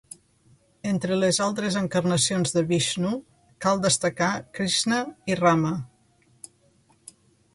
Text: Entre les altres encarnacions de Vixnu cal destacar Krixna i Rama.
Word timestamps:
Entre 0.91 1.17
les 1.23 1.39
altres 1.47 1.75
encarnacions 1.81 2.55
de 2.55 2.63
Vixnu 2.71 3.11
cal 3.67 3.83
destacar 3.85 4.31
Krixna 4.59 5.01
i 5.33 5.37
Rama. 5.43 5.75